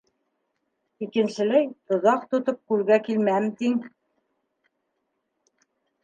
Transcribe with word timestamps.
—Икенселәй 1.07 1.67
тоҙаҡ 1.91 2.23
тотоп 2.31 2.57
күлгә 2.71 2.97
килмәм, 3.09 3.51
тиң!.. 3.59 3.75